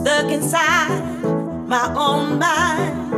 stuck 0.00 0.32
inside 0.32 1.22
my 1.68 1.92
own 1.94 2.38
mind. 2.38 3.09